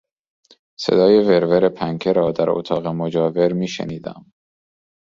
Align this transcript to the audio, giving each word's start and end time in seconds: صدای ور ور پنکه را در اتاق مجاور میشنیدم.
صدای 0.79 1.13
ور 1.27 1.43
ور 1.45 1.69
پنکه 1.69 2.13
را 2.13 2.31
در 2.31 2.49
اتاق 2.49 2.87
مجاور 2.87 3.53
میشنیدم. 3.53 4.31